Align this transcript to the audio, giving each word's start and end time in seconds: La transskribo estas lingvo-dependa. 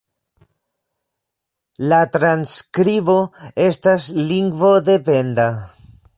La 1.91 1.99
transskribo 2.15 3.19
estas 3.67 4.09
lingvo-dependa. 4.33 5.49